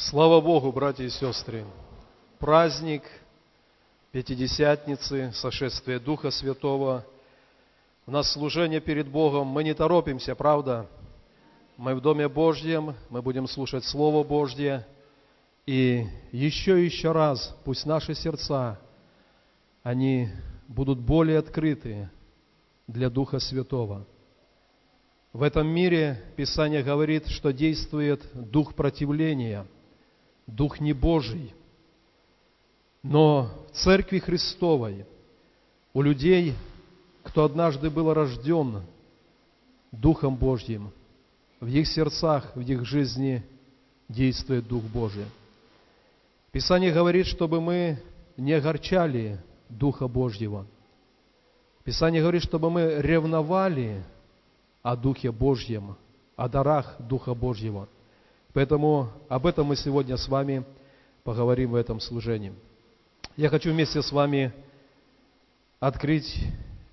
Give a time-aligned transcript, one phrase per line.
[0.00, 1.64] Слава Богу, братья и сестры!
[2.38, 3.02] Праздник
[4.12, 7.04] Пятидесятницы, сошествие Духа Святого.
[8.06, 9.48] У нас служение перед Богом.
[9.48, 10.86] Мы не торопимся, правда?
[11.76, 14.86] Мы в Доме Божьем, мы будем слушать Слово Божье.
[15.66, 18.78] И еще и еще раз, пусть наши сердца,
[19.82, 20.28] они
[20.68, 22.08] будут более открыты
[22.86, 24.06] для Духа Святого.
[25.32, 29.66] В этом мире Писание говорит, что действует дух противления–
[30.48, 31.54] дух не Божий.
[33.02, 35.06] Но в Церкви Христовой
[35.92, 36.54] у людей,
[37.22, 38.82] кто однажды был рожден
[39.92, 40.90] Духом Божьим,
[41.60, 43.42] в их сердцах, в их жизни
[44.08, 45.24] действует Дух Божий.
[46.50, 48.02] Писание говорит, чтобы мы
[48.36, 49.38] не огорчали
[49.68, 50.66] Духа Божьего.
[51.84, 54.02] Писание говорит, чтобы мы ревновали
[54.82, 55.96] о Духе Божьем,
[56.36, 57.88] о дарах Духа Божьего–
[58.58, 60.64] Поэтому об этом мы сегодня с вами
[61.22, 62.52] поговорим в этом служении.
[63.36, 64.52] Я хочу вместе с вами
[65.78, 66.42] открыть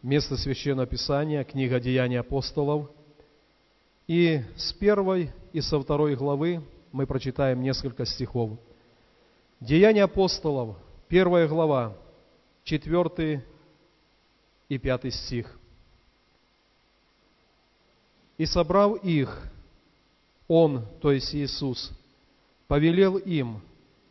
[0.04, 2.92] место Священного Писания, книга Деяний апостолов.
[4.06, 8.60] И с первой и со второй главы мы прочитаем несколько стихов.
[9.60, 11.98] Деяния апостолов, первая глава,
[12.64, 13.42] четвертый
[14.70, 15.58] и пятый стих.
[18.38, 19.52] «И собрав их,
[20.48, 21.92] он, то есть Иисус,
[22.68, 23.62] повелел им,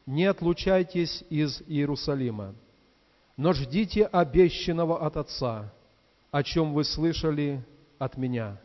[0.07, 2.55] не отлучайтесь из Иерусалима,
[3.37, 5.73] но ждите обещанного от Отца,
[6.31, 7.65] о чем вы слышали
[7.99, 8.61] от Меня.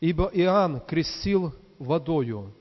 [0.00, 2.54] Ибо Иоанн крестил водою,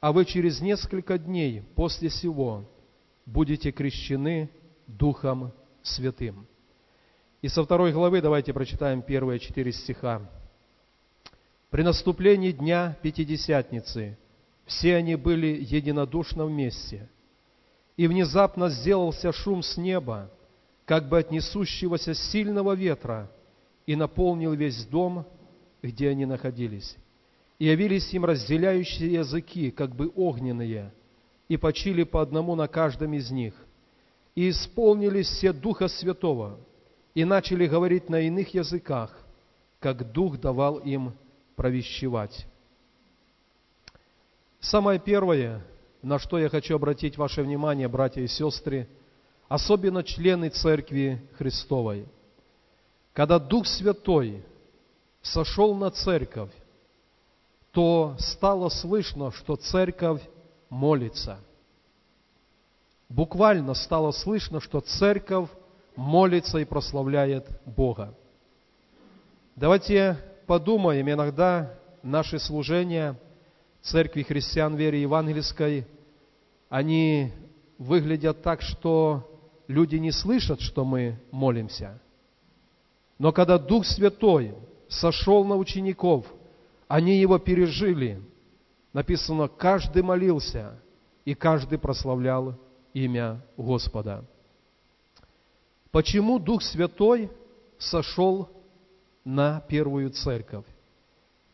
[0.00, 2.64] а вы через несколько дней после сего
[3.26, 4.50] будете крещены
[4.86, 6.46] Духом Святым.
[7.42, 10.22] И со второй главы давайте прочитаем первые четыре стиха.
[11.74, 14.16] При наступлении дня Пятидесятницы
[14.64, 17.08] все они были единодушно вместе.
[17.96, 20.30] И внезапно сделался шум с неба,
[20.84, 23.28] как бы от несущегося сильного ветра,
[23.86, 25.26] и наполнил весь дом,
[25.82, 26.96] где они находились.
[27.58, 30.94] И явились им разделяющие языки, как бы огненные,
[31.48, 33.52] и почили по одному на каждом из них.
[34.36, 36.56] И исполнились все Духа Святого,
[37.16, 39.26] и начали говорить на иных языках,
[39.80, 41.14] как Дух давал им
[41.56, 42.46] провещевать.
[44.60, 45.62] Самое первое,
[46.02, 48.88] на что я хочу обратить ваше внимание, братья и сестры,
[49.48, 52.06] особенно члены Церкви Христовой.
[53.12, 54.42] Когда Дух Святой
[55.22, 56.50] сошел на Церковь,
[57.72, 60.22] то стало слышно, что Церковь
[60.70, 61.38] молится.
[63.08, 65.48] Буквально стало слышно, что Церковь
[65.94, 68.14] молится и прославляет Бога.
[69.56, 73.18] Давайте подумаем, иногда наши служения
[73.82, 75.86] Церкви Христиан Веры Евангельской,
[76.68, 77.32] они
[77.78, 79.30] выглядят так, что
[79.68, 82.00] люди не слышат, что мы молимся.
[83.18, 84.54] Но когда Дух Святой
[84.88, 86.26] сошел на учеников,
[86.88, 88.22] они его пережили.
[88.92, 90.80] Написано, каждый молился,
[91.24, 92.58] и каждый прославлял
[92.92, 94.24] имя Господа.
[95.90, 97.30] Почему Дух Святой
[97.78, 98.48] сошел
[99.24, 100.66] на первую церковь.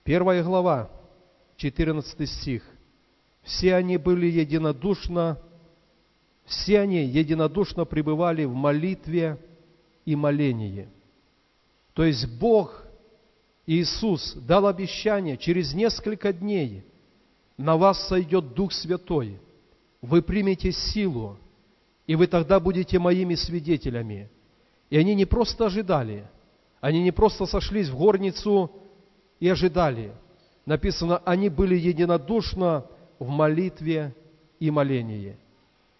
[0.02, 0.90] Первая глава,
[1.56, 2.64] 14 стих.
[3.42, 5.38] Все они были единодушно,
[6.44, 9.38] все они единодушно пребывали в молитве
[10.04, 10.88] и молении.
[11.94, 12.84] То есть Бог,
[13.66, 16.84] Иисус, дал обещание, через несколько дней
[17.56, 19.38] на вас сойдет Дух Святой,
[20.02, 21.38] вы примете силу,
[22.06, 24.28] и вы тогда будете моими свидетелями.
[24.88, 26.26] И они не просто ожидали–
[26.80, 28.70] они не просто сошлись в горницу
[29.38, 30.12] и ожидали.
[30.66, 32.86] Написано, они были единодушно
[33.18, 34.14] в молитве
[34.58, 35.36] и молении.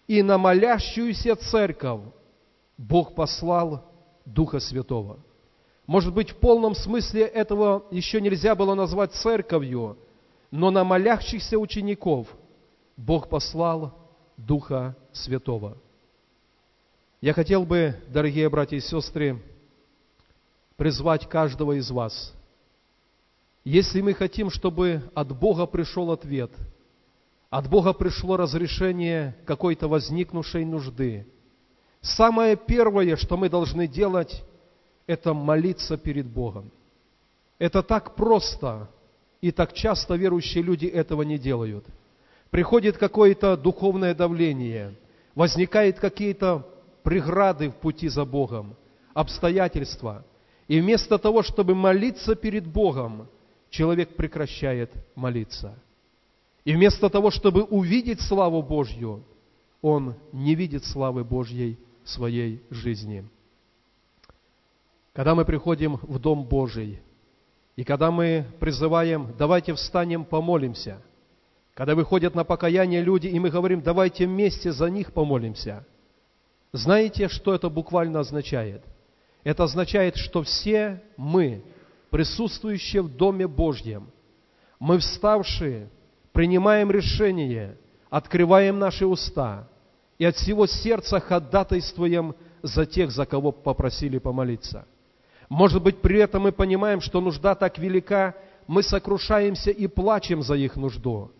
[0.07, 2.01] И на молящуюся церковь
[2.77, 3.85] Бог послал
[4.25, 5.19] Духа Святого.
[5.85, 9.97] Может быть, в полном смысле этого еще нельзя было назвать церковью,
[10.49, 12.27] но на молящихся учеников
[12.97, 13.93] Бог послал
[14.37, 15.77] Духа Святого.
[17.19, 19.41] Я хотел бы, дорогие братья и сестры,
[20.81, 22.33] призвать каждого из вас.
[23.63, 26.49] Если мы хотим, чтобы от Бога пришел ответ,
[27.51, 31.27] от Бога пришло разрешение какой-то возникнувшей нужды,
[32.01, 34.43] самое первое, что мы должны делать,
[35.05, 36.71] это молиться перед Богом.
[37.59, 38.89] Это так просто,
[39.39, 41.85] и так часто верующие люди этого не делают.
[42.49, 44.95] Приходит какое-то духовное давление,
[45.35, 46.67] возникают какие-то
[47.03, 48.75] преграды в пути за Богом,
[49.13, 50.25] обстоятельства–
[50.71, 53.27] и вместо того, чтобы молиться перед Богом,
[53.69, 55.77] человек прекращает молиться.
[56.63, 59.21] И вместо того, чтобы увидеть славу Божью,
[59.81, 63.27] он не видит славы Божьей в своей жизни.
[65.11, 67.01] Когда мы приходим в Дом Божий,
[67.75, 71.01] и когда мы призываем, давайте встанем, помолимся,
[71.73, 75.85] когда выходят на покаяние люди, и мы говорим, давайте вместе за них помолимся,
[76.71, 78.85] знаете, что это буквально означает?
[79.43, 81.63] Это означает, что все мы,
[82.09, 84.09] присутствующие в Доме Божьем,
[84.79, 85.89] мы вставшие,
[86.31, 87.77] принимаем решение,
[88.09, 89.67] открываем наши уста
[90.17, 94.85] и от всего сердца ходатайствуем за тех, за кого попросили помолиться.
[95.49, 98.35] Может быть, при этом мы понимаем, что нужда так велика,
[98.67, 101.31] мы сокрушаемся и плачем за их нужду.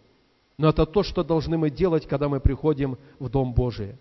[0.57, 3.95] Но это то, что должны мы делать, когда мы приходим в Дом Божий.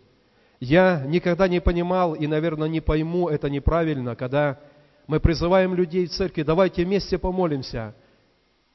[0.61, 4.61] Я никогда не понимал и, наверное, не пойму это неправильно, когда
[5.07, 7.95] мы призываем людей в церкви, давайте вместе помолимся.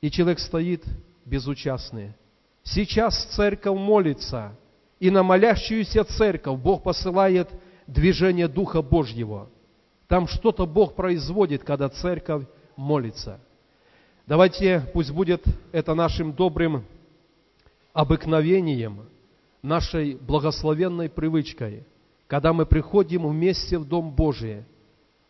[0.02, 0.84] И человек стоит
[1.24, 2.14] безучастный.
[2.64, 4.58] Сейчас церковь молится,
[5.00, 7.50] и на молящуюся церковь Бог посылает
[7.86, 9.50] движение Духа Божьего.
[10.08, 12.46] Там что-то Бог производит, когда церковь
[12.76, 13.40] молится.
[14.26, 16.84] Давайте, пусть будет это нашим добрым
[17.94, 19.08] обыкновением,
[19.66, 21.84] нашей благословенной привычкой,
[22.28, 24.64] когда мы приходим вместе в Дом Божий,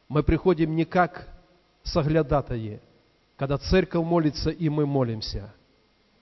[0.07, 1.27] мы приходим не как
[1.83, 2.81] соглядатые,
[3.37, 5.53] когда церковь молится, и мы молимся.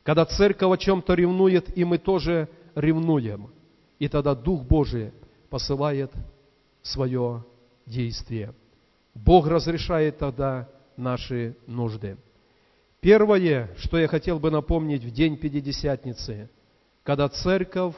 [0.04, 3.50] Когда церковь о чем-то ревнует, и мы тоже ревнуем.
[4.00, 5.12] И тогда Дух Божий
[5.50, 6.12] посылает
[6.82, 7.46] свое
[7.86, 8.54] действие.
[9.14, 12.18] Бог разрешает тогда наши нужды.
[13.00, 16.50] Первое, что я хотел бы напомнить в день Пятидесятницы,
[17.04, 17.96] когда церковь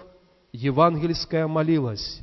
[0.52, 2.22] евангельская молилась,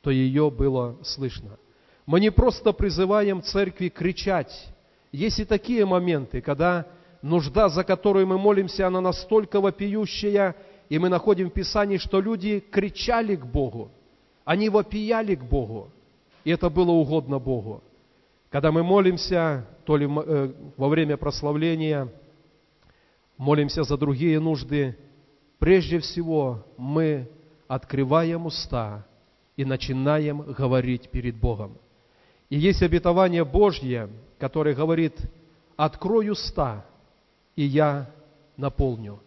[0.00, 1.58] то ее было слышно.
[2.06, 4.68] Мы не просто призываем церкви кричать.
[5.12, 6.86] Есть и такие моменты, когда
[7.20, 10.56] нужда, за которую мы молимся, она настолько вопиющая,
[10.88, 13.90] и мы находим в Писании, что люди кричали к Богу,
[14.44, 15.90] они вопияли к Богу,
[16.44, 17.82] и это было угодно Богу.
[18.50, 22.08] Когда мы молимся, то ли э, во время прославления,
[23.38, 24.96] молимся за другие нужды,
[25.62, 27.30] прежде всего мы
[27.68, 29.06] открываем уста
[29.56, 31.78] и начинаем говорить перед Богом.
[32.50, 34.08] И есть обетование Божье,
[34.40, 35.14] которое говорит,
[35.76, 36.84] открой уста,
[37.54, 38.10] и я
[38.56, 39.20] наполню.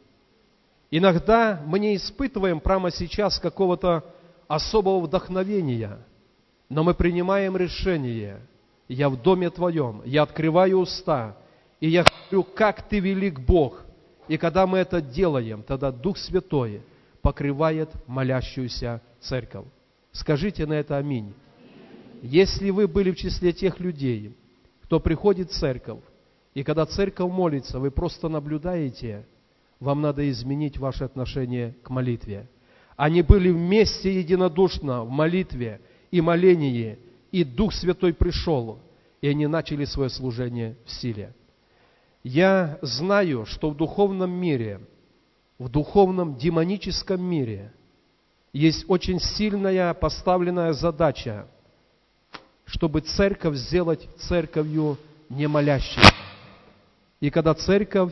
[0.91, 4.03] Иногда мы не испытываем прямо сейчас какого-то
[4.49, 5.99] особого вдохновения,
[6.67, 8.41] но мы принимаем решение,
[8.89, 11.37] я в доме Твоем, я открываю уста,
[11.79, 13.84] и я говорю, как Ты велик Бог.
[14.27, 16.81] И когда мы это делаем, тогда Дух Святой
[17.21, 19.65] покрывает молящуюся церковь.
[20.11, 21.33] Скажите на это аминь.
[22.21, 24.35] Если вы были в числе тех людей,
[24.83, 25.99] кто приходит в церковь,
[26.53, 29.25] и когда церковь молится, вы просто наблюдаете,
[29.79, 32.47] вам надо изменить ваше отношение к молитве.
[32.95, 35.81] Они были вместе единодушно в молитве
[36.11, 36.97] и молении,
[37.31, 38.79] и Дух Святой пришел,
[39.21, 41.33] и они начали свое служение в силе.
[42.27, 44.81] Я знаю, что в духовном мире,
[45.59, 47.71] в духовном демоническом мире
[48.51, 51.45] есть очень сильная поставленная задача,
[52.65, 54.97] чтобы церковь сделать церковью
[55.29, 56.01] не молящей.
[57.19, 58.11] И когда церковь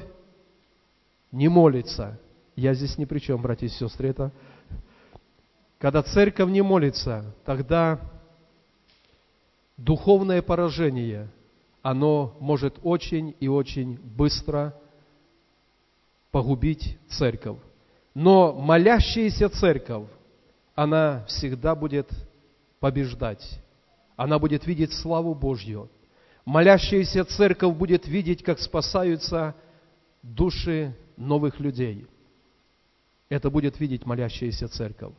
[1.32, 2.20] не молится,
[2.56, 4.32] я здесь ни при чем, братья и сестры, это
[5.80, 8.00] когда церковь не молится, тогда
[9.76, 11.30] духовное поражение,
[11.84, 14.74] оно может очень и очень быстро
[16.32, 17.60] погубить церковь.
[18.16, 20.08] Но молящаяся церковь,
[20.76, 22.10] она всегда будет
[22.80, 23.60] побеждать.
[24.16, 25.90] Она будет видеть славу Божью.
[26.46, 29.54] Молящаяся церковь будет видеть, как спасаются
[30.22, 32.08] души новых людей.
[33.28, 35.14] Это будет видеть молящаяся церковь.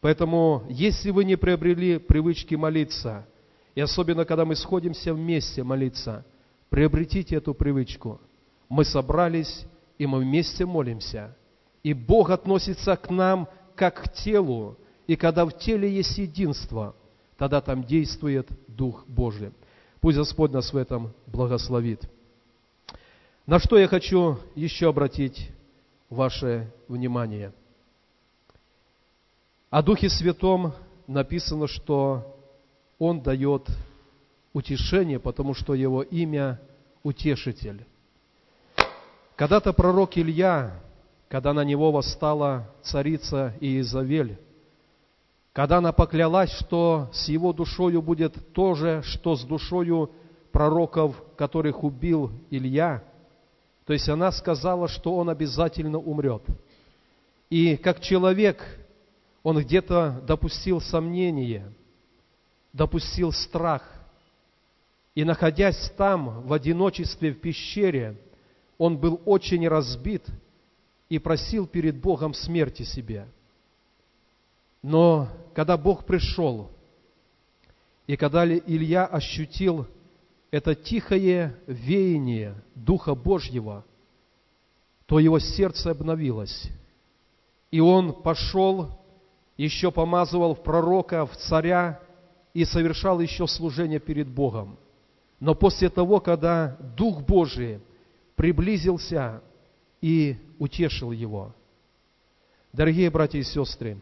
[0.00, 3.26] Поэтому, если вы не приобрели привычки молиться,
[3.74, 6.24] и особенно, когда мы сходимся вместе молиться,
[6.68, 8.20] приобретите эту привычку.
[8.68, 9.64] Мы собрались,
[9.98, 11.36] и мы вместе молимся.
[11.82, 14.76] И Бог относится к нам как к телу.
[15.06, 16.94] И когда в теле есть единство,
[17.36, 19.52] тогда там действует Дух Божий.
[20.00, 22.02] Пусть Господь нас в этом благословит.
[23.46, 25.50] На что я хочу еще обратить
[26.08, 27.52] ваше внимание.
[29.70, 30.74] О Духе Святом
[31.06, 32.39] написано, что
[33.00, 33.66] Он дает
[34.52, 36.60] утешение, потому что Его имя–
[37.02, 37.86] Утешитель.
[39.34, 40.82] Когда-то пророк Илья,
[41.28, 44.38] когда на него восстала царица Иезавель,
[45.54, 50.10] когда она поклялась, что с его душою будет то же, что с душою
[50.52, 53.02] пророков, которых убил Илья,
[53.86, 56.42] то есть она сказала, что он обязательно умрет.
[57.48, 58.62] И как человек,
[59.42, 61.72] он где-то допустил сомнение,
[62.72, 63.82] допустил страх.
[65.14, 68.16] И находясь там, в одиночестве в пещере,
[68.78, 70.24] он был очень разбит
[71.08, 73.26] и просил перед Богом смерти себе.
[74.82, 76.70] Но когда Бог пришел,
[78.06, 79.86] и когда Илья ощутил
[80.50, 83.84] это тихое веяние Духа Божьего,
[85.06, 86.68] то его сердце обновилось.
[87.70, 88.98] И он пошел,
[89.56, 92.00] еще помазывал в пророка, в царя
[92.54, 94.78] и совершал еще служение перед Богом.
[95.38, 97.80] Но после того, когда Дух Божий
[98.36, 99.42] приблизился
[100.00, 101.54] и утешил его.
[102.72, 104.00] Дорогие братья и сестры,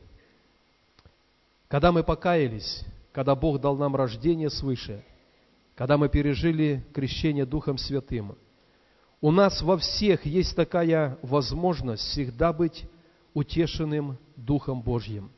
[1.69, 5.05] когда мы покаялись, когда Бог дал нам рождение свыше,
[5.75, 8.37] когда мы пережили крещение Духом Святым,
[9.21, 12.85] у нас во всех есть такая возможность всегда быть
[13.35, 15.31] утешенным Духом Божьим.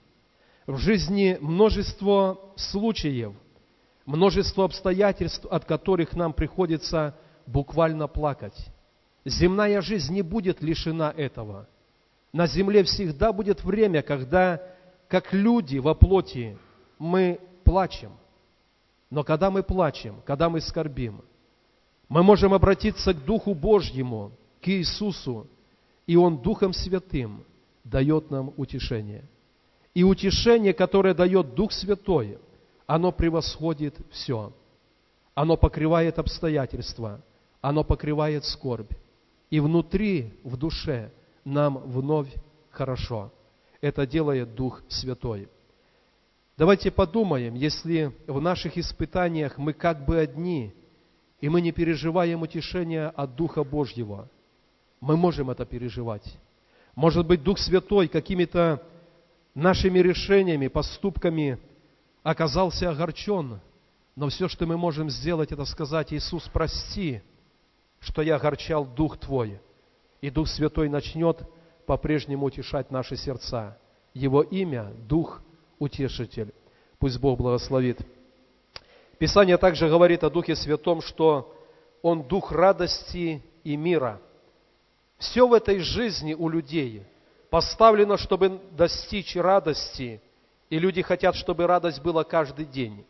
[0.66, 3.32] В жизни множество случаев,
[4.04, 8.56] множество обстоятельств, от которых нам приходится буквально плакать.
[9.24, 11.68] Земная жизнь не будет лишена этого.
[12.32, 14.62] На земле всегда будет время, когда,
[15.08, 16.56] как люди во плоти,
[16.98, 18.12] мы плачем.
[19.10, 21.22] Но когда мы плачем, когда мы скорбим,
[22.08, 25.48] мы можем обратиться к Духу Божьему, к Иисусу,
[26.06, 27.44] и Он Духом Святым
[27.84, 29.24] дает нам утешение.
[29.94, 32.38] И утешение, которое дает Дух Святой,
[32.86, 34.52] оно превосходит все.
[35.34, 37.20] Оно покрывает обстоятельства,
[37.60, 38.92] оно покрывает скорбь.
[39.50, 41.10] И внутри, в душе,
[41.44, 42.32] нам вновь
[42.70, 43.32] хорошо.
[43.80, 45.48] Это делает Дух Святой.
[46.56, 50.74] Давайте подумаем, если в наших испытаниях мы как бы одни,
[51.40, 54.28] и мы не переживаем утешения от Духа Божьего,
[55.00, 56.36] мы можем это переживать.
[56.94, 58.82] Может быть, Дух Святой какими-то
[59.54, 61.58] нашими решениями, поступками
[62.22, 63.60] оказался огорчен,
[64.16, 67.22] но все, что мы можем сделать, это сказать, Иисус, прости,
[68.00, 69.60] что я огорчал Дух Твой.
[70.20, 71.40] И Дух Святой начнет
[71.86, 73.78] по-прежнему утешать наши сердца.
[74.12, 75.40] Его имя– Дух
[75.78, 76.52] Утешитель.
[76.98, 77.98] Пусть Бог благословит.
[79.18, 81.54] Писание также говорит о Духе Святом, что
[82.02, 84.20] Он Дух радости и мира.
[85.18, 87.02] Все в этой жизни у людей
[87.50, 90.22] поставлено, чтобы достичь радости,
[90.70, 93.04] и люди хотят, чтобы радость была каждый день.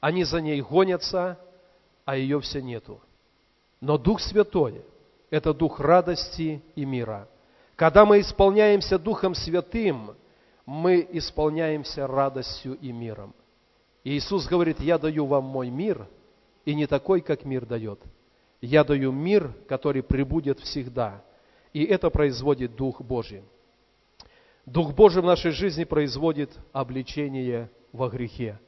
[0.00, 1.38] Они за ней гонятся,
[2.04, 3.00] а ее все нету.
[3.80, 4.82] Но Дух Святой–
[5.30, 7.28] это Дух радости и мира.
[7.76, 10.14] Когда мы исполняемся Духом Святым,
[10.64, 13.34] мы исполняемся радостью и миром.
[14.04, 16.06] И Иисус говорит, я даю вам мой мир,
[16.64, 17.98] и не такой, как мир дает.
[18.60, 21.24] Я даю мир, который прибудет всегда.
[21.72, 23.42] И это производит Дух Божий.
[24.66, 28.58] Дух Божий в нашей жизни производит обличение во грехе.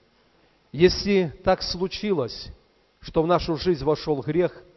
[0.73, 2.49] Если так случилось,
[3.01, 4.63] что в нашу жизнь вошел грех–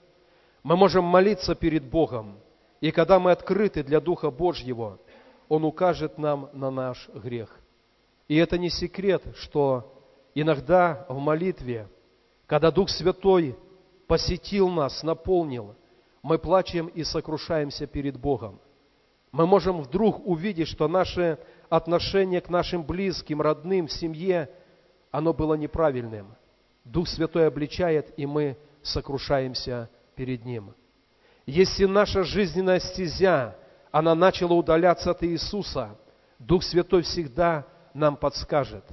[0.68, 2.40] мы можем молиться перед Богом,
[2.82, 5.00] и когда мы открыты для Духа Божьего,
[5.48, 7.58] Он укажет нам на наш грех.
[8.28, 9.98] И это не секрет, что
[10.36, 11.88] иногда в молитве,
[12.48, 13.58] когда Дух Святой
[14.08, 15.74] посетил нас, наполнил,
[16.22, 18.60] мы плачем и сокрушаемся перед Богом.
[19.32, 24.50] Мы можем вдруг увидеть, что наше отношение к нашим близким, родным, семье,
[25.12, 26.36] оно было неправильным.
[26.84, 30.74] Дух Святой обличает, и мы сокрушаемся перед Ним.
[31.46, 33.58] Если наша жизненная стезя,
[33.92, 35.98] она начала удаляться от Иисуса,
[36.40, 38.86] Дух Святой всегда нам подскажет.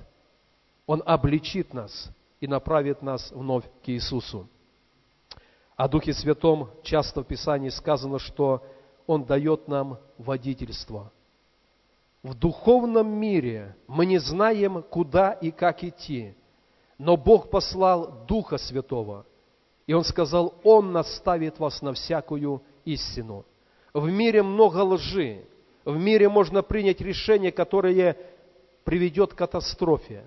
[0.87, 2.11] Он обличит нас
[2.41, 4.49] и направит нас вновь к Иисусу.
[5.77, 8.65] О Духе Святом часто в Писании сказано, что
[9.07, 11.13] Он дает нам водительство.
[12.23, 16.35] В духовном мире мы не знаем, куда и как идти,
[16.97, 19.27] но Бог послал Духа Святого–
[19.87, 23.45] и он сказал, Он наставит вас на всякую истину.
[23.93, 25.45] В мире много лжи.
[25.85, 28.17] В мире можно принять решение, которое
[28.85, 30.25] приведет к катастрофе.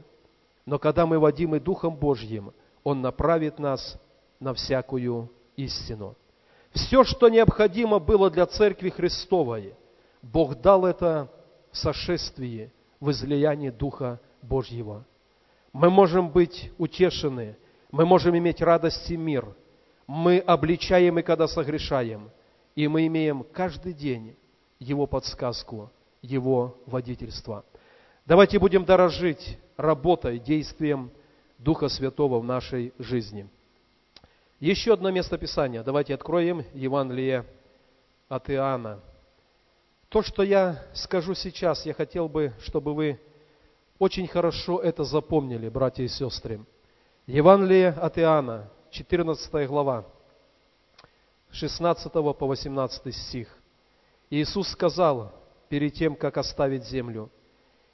[0.65, 2.53] Но когда мы водимы Духом Божьим,
[2.83, 3.99] Он направит нас
[4.39, 6.15] на всякую истину.
[6.77, 9.73] Все, что необходимо было для Церкви Христовой,
[10.21, 11.29] Бог дал это
[11.71, 15.05] в сошествии, в излиянии Духа Божьего.
[15.73, 17.57] Мы можем быть утешены–
[17.91, 19.55] мы можем иметь радость и мир.
[20.07, 22.29] Мы обличаем и когда согрешаем.
[22.75, 24.35] И мы имеем каждый день
[24.79, 25.91] Его подсказку,
[26.21, 27.65] Его водительство.
[28.25, 31.11] Давайте будем дорожить работой, действием
[31.57, 33.49] Духа Святого в нашей жизни.
[34.59, 35.83] Еще одно место Писания.
[35.83, 37.45] Давайте откроем Евангелие
[38.27, 38.99] от Иоанна.
[40.09, 43.19] То, что я скажу сейчас, я хотел бы, чтобы вы
[43.99, 46.65] очень хорошо это запомнили, братья и сестры.
[47.27, 50.05] Евангелие от Иоанна, 14 глава,
[51.51, 53.55] 16 по 18 стих.
[54.31, 55.35] Иисус сказал
[55.69, 57.29] перед тем, как оставить землю,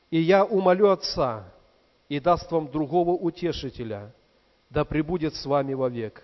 [0.10, 1.43] «И я умолю Отца,
[2.08, 4.15] и даст вам другого утешителя,
[4.70, 6.24] да пребудет с вами вовек,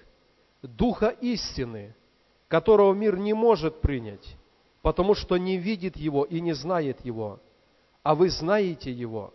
[0.61, 1.95] Духа истины,
[2.47, 4.35] которого мир не может принять,
[4.81, 7.39] потому что не видит Его и не знает Его,
[8.03, 9.33] а вы знаете Его,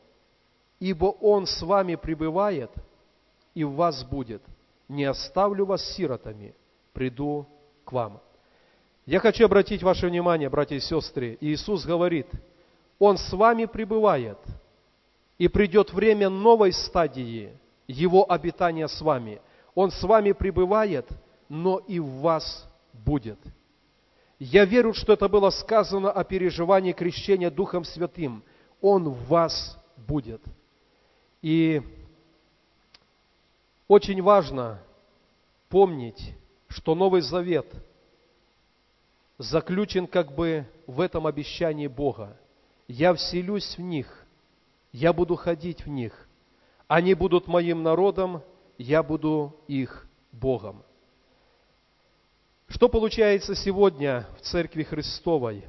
[0.81, 2.71] ибо Он с вами пребывает
[3.54, 4.43] и в вас будет.
[4.88, 6.54] Не оставлю вас сиротами,
[6.93, 7.47] приду
[7.85, 8.21] к вам.
[9.07, 12.26] Я хочу обратить ваше внимание, братья и сестры, Иисус говорит,
[12.99, 14.38] Он с вами пребывает,
[15.38, 17.52] и придет время новой стадии
[17.87, 19.40] Его обитания с вами.
[19.75, 21.09] Он с вами пребывает,
[21.49, 23.38] но и в вас будет.
[24.38, 28.43] Я верю, что это было сказано о переживании крещения Духом Святым.
[28.81, 30.43] Он в вас будет.
[31.43, 31.83] И
[33.88, 34.81] очень важно
[35.69, 36.35] помнить,
[36.69, 37.66] что Новый Завет
[39.38, 42.37] заключен как бы в этом обещании Бога.
[42.87, 44.26] Я вселюсь в них,
[44.93, 46.28] я буду ходить в них,
[46.87, 48.43] они будут моим народом,
[48.78, 50.83] я буду их Богом.
[52.69, 55.64] Что получается сегодня в Церкви Христовой?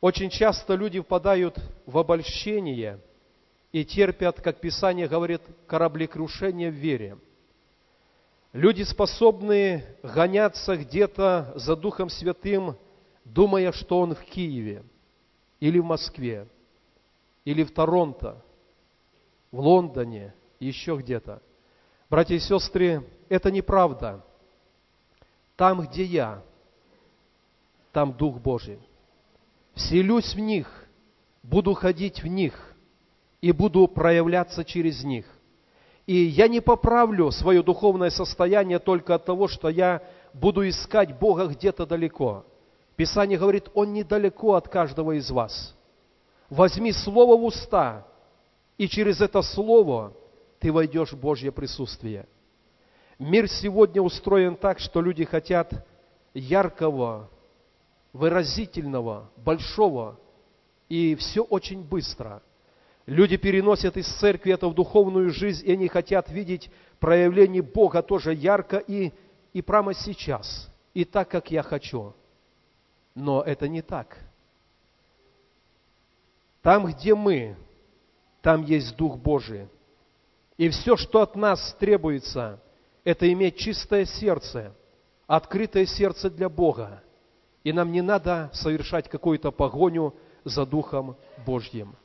[0.00, 3.00] Очень часто люди впадают в обольщение
[3.72, 7.18] и терпят, как Писание говорит, кораблекрушение в вере.
[8.52, 12.76] Люди способны гоняться где-то за Духом Святым,
[13.24, 14.84] думая, что Он в Киеве,
[15.58, 16.46] или в Москве,
[17.44, 18.44] или в Торонто,
[19.50, 20.34] в Лондоне,
[20.66, 21.42] еще где-то.
[22.08, 24.24] Братья и сестры, это неправда.
[25.56, 26.42] Там, где я,
[27.92, 28.78] там Дух Божий.
[29.74, 30.88] Вселюсь в них,
[31.42, 32.74] буду ходить в них
[33.40, 35.26] и буду проявляться через них.
[36.06, 41.46] И я не поправлю свое духовное состояние только от того, что я буду искать Бога
[41.46, 42.44] где-то далеко.
[42.96, 45.74] Писание говорит, Он недалеко от каждого из вас.
[46.50, 48.06] Возьми Слово в уста,
[48.76, 50.12] и через это Слово
[50.62, 52.26] ты войдешь в Божье присутствие–
[53.22, 55.86] Мир сегодня устроен так, что люди хотят
[56.34, 57.30] яркого,
[58.12, 60.18] выразительного, большого,
[60.88, 62.42] и все очень быстро.
[63.06, 68.34] Люди переносят из церкви это в духовную жизнь, и они хотят видеть проявление Бога тоже
[68.34, 69.12] ярко и,
[69.52, 72.14] и прямо сейчас, и так, как я хочу.
[73.14, 74.18] Но это не так.
[76.60, 77.56] Там, где мы,
[78.40, 79.68] там есть Дух Божий.
[80.62, 82.60] И все, что от нас требуется–
[83.04, 84.72] это иметь чистое сердце,
[85.26, 87.02] открытое сердце для Бога.
[87.64, 91.96] И нам не надо совершать какую-то погоню за Духом Божьим.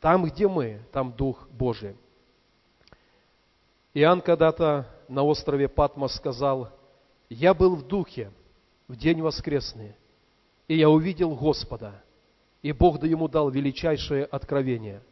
[0.00, 1.94] Там, где мы, там Дух Божий.
[3.92, 6.70] Иоанн когда-то на острове Патмос сказал,
[7.28, 8.32] «Я был в Духе
[8.88, 9.94] в день воскресный,
[10.68, 12.02] и я увидел Господа,
[12.62, 15.02] и Бог да ему дал величайшее откровение».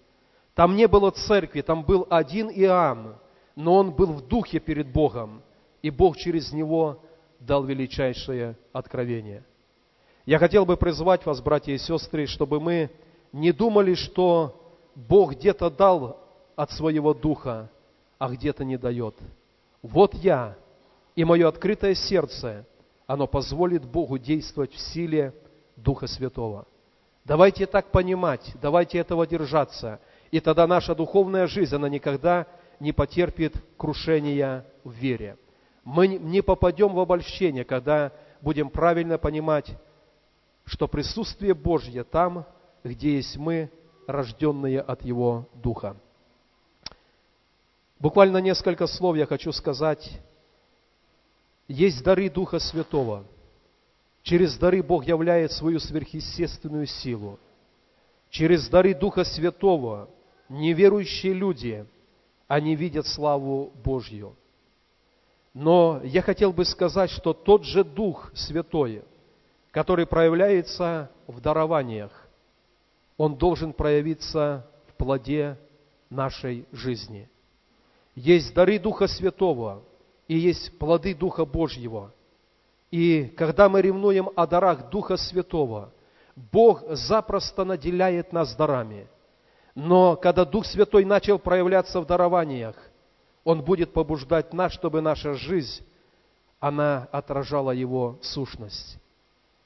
[0.54, 3.16] Там не было церкви, там был один Иоанн,
[3.56, 5.42] но он был в духе перед Богом,
[5.82, 7.00] и Бог через него
[7.40, 9.44] дал величайшее откровение.
[10.26, 12.90] Я хотел бы призвать вас, братья и сестры, чтобы мы
[13.32, 16.20] не думали, что Бог где-то дал
[16.56, 17.68] от своего духа,
[18.18, 19.16] а где-то не дает.
[19.82, 20.56] Вот я
[21.16, 22.64] и мое открытое сердце,
[23.06, 25.34] оно позволит Богу действовать в силе
[25.76, 26.66] Духа Святого.
[27.24, 30.00] Давайте так понимать, давайте этого держаться,
[30.34, 32.48] и тогда наша духовная жизнь, она никогда
[32.80, 35.38] не потерпит крушения в вере.
[35.84, 39.78] Мы не попадем в обольщение, когда будем правильно понимать,
[40.64, 42.46] что присутствие Божье там,
[42.82, 43.70] где есть мы,
[44.08, 45.96] рожденные от Его Духа.
[48.00, 50.20] Буквально несколько слов я хочу сказать.
[51.68, 53.22] Есть дары Духа Святого.
[54.24, 57.38] Через дары Бог являет свою сверхъестественную силу.
[58.30, 60.08] Через дары Духа Святого
[60.48, 61.86] неверующие люди
[62.48, 64.36] они видят славу Божью.
[65.52, 69.02] Но я хотел бы сказать, что тот же Дух Святой,
[69.70, 72.28] который проявляется в дарованиях,
[73.16, 75.56] он должен проявиться в плоде
[76.10, 77.28] нашей жизни.
[78.14, 79.82] Есть дары Духа Святого
[80.26, 82.12] и есть плоды Духа Божьего.
[82.90, 85.92] И когда мы ревнуем о дарах Духа Святого,
[86.36, 89.08] Бог запросто наделяет нас дарами–
[89.74, 92.76] но когда Дух Святой начал проявляться в дарованиях,
[93.42, 95.84] Он будет побуждать нас, чтобы наша жизнь,
[96.60, 98.98] она отражала Его сущность.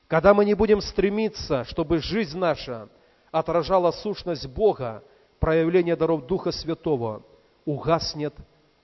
[0.09, 2.89] когда мы не будем стремиться, чтобы жизнь наша
[3.31, 5.05] отражала сущность Бога,
[5.39, 7.23] проявление даров Духа Святого
[7.67, 8.35] угаснет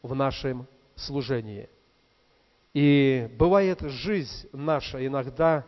[0.03, 1.71] в нашем служении.
[2.75, 5.65] И бывает жизнь наша иногда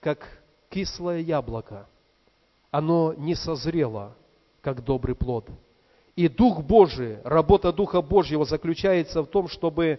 [0.00, 0.26] как
[0.68, 1.86] кислое яблоко.
[2.72, 4.16] Оно не созрело,
[4.68, 5.48] как добрый плод.
[6.14, 9.98] И Дух Божий, работа Духа Божьего заключается в том, чтобы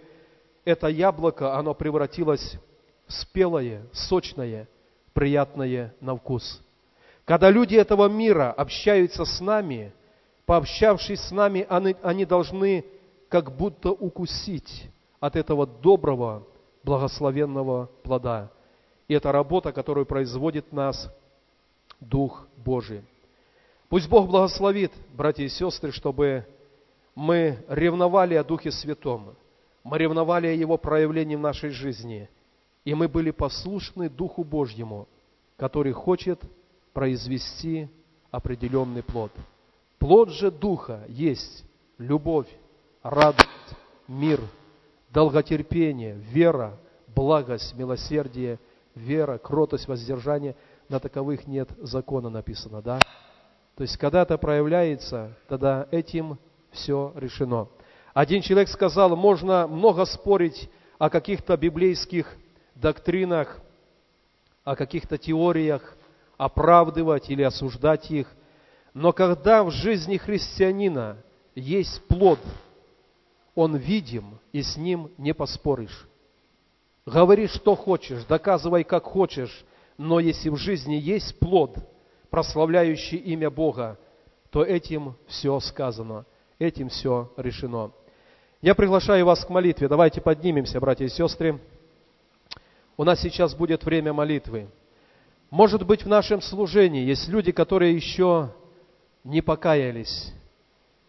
[0.64, 2.56] это яблоко, оно превратилось
[3.08, 4.68] в спелое, сочное,
[5.12, 6.62] приятное на вкус.
[7.24, 9.92] Когда люди этого мира общаются с нами,
[10.46, 12.84] пообщавшись с нами, они, они должны
[13.28, 16.46] как будто укусить от этого доброго,
[16.84, 18.52] благословенного плода.
[19.08, 21.12] И это работа, которую производит нас
[21.98, 23.02] Дух Божий.
[23.90, 26.46] Пусть Бог благословит, братья и сестры, чтобы
[27.16, 29.34] мы ревновали о Духе Святом,
[29.82, 32.30] мы ревновали о Его проявлении в нашей жизни,
[32.84, 35.08] и мы были послушны Духу Божьему,
[35.56, 36.40] который хочет
[36.92, 37.88] произвести
[38.30, 39.32] определенный плод.
[39.98, 41.64] Плод же Духа есть
[41.98, 42.46] любовь,
[43.02, 43.48] радость,
[44.06, 44.40] мир,
[45.12, 48.60] долготерпение, вера, благость, милосердие,
[48.94, 50.54] вера, кротость, воздержание.
[50.88, 53.00] На таковых нет закона написано, да?
[53.80, 56.38] То есть, когда это проявляется, тогда этим
[56.70, 57.66] все решено.
[58.12, 62.36] Один человек сказал, можно много спорить о каких-то библейских
[62.74, 63.58] доктринах,
[64.64, 65.96] о каких-то теориях,
[66.36, 68.26] оправдывать или осуждать их.
[68.92, 71.16] Но когда в жизни христианина
[71.54, 72.40] есть плод,
[73.54, 76.06] он видим, и с ним не поспоришь.
[77.06, 79.64] Говори, что хочешь, доказывай, как хочешь,
[79.96, 81.78] но если в жизни есть плод,
[82.30, 83.98] прославляющий имя Бога,
[84.50, 86.24] то этим все сказано,
[86.58, 87.92] этим все решено.
[88.62, 89.88] Я приглашаю вас к молитве.
[89.88, 91.58] Давайте поднимемся, братья и сестры.
[92.96, 94.68] У нас сейчас будет время молитвы.
[95.50, 98.50] Может быть, в нашем служении есть люди, которые еще
[99.24, 100.32] не покаялись.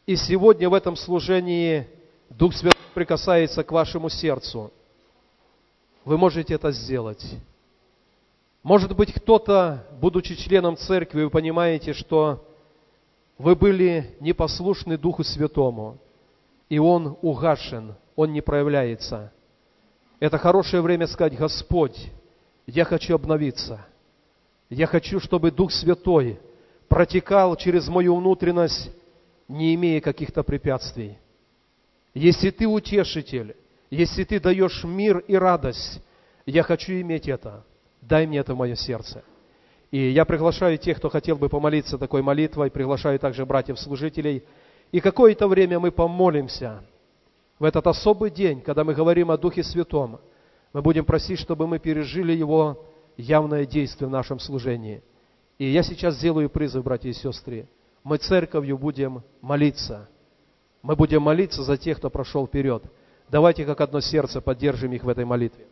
[0.06, 1.88] И сегодня в этом служении
[2.30, 4.72] Дух Святой прикасается к вашему сердцу.
[6.06, 7.24] Вы можете это сделать.
[8.64, 12.48] Может быть, кто-то, будучи членом церкви, вы понимаете, что
[13.40, 15.98] вы были непослушны Духу Святому,
[16.70, 19.34] и Он угашен, Он не проявляется.
[20.20, 22.12] Это хорошее время сказать, Господь,
[22.68, 23.84] я хочу обновиться.
[24.70, 26.40] Я хочу, чтобы Дух Святой
[26.88, 28.92] протекал через мою внутренность,
[29.48, 31.18] не имея каких-то препятствий.
[32.14, 33.56] Если ты утешитель,
[33.90, 36.00] если ты даешь мир и радость,
[36.46, 37.66] я хочу иметь это.
[38.02, 39.24] Дай мне это в мое сердце.
[39.92, 44.44] И я приглашаю тех, кто хотел бы помолиться такой молитвой, приглашаю также братьев-служителей.
[44.92, 46.84] И какое-то время мы помолимся
[47.60, 50.20] в этот особый день, когда мы говорим о Духе Святом.
[50.74, 52.86] Мы будем просить, чтобы мы пережили Его
[53.18, 55.04] явное действие в нашем служении.
[55.58, 57.68] И я сейчас сделаю призыв, братья и сестры.
[58.04, 60.10] Мы церковью будем молиться.
[60.82, 62.84] Мы будем молиться за тех, кто прошел вперед.
[63.30, 65.68] Давайте как одно сердце поддержим их в этой молитве.